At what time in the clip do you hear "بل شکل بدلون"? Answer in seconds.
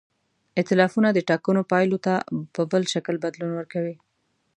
2.71-3.51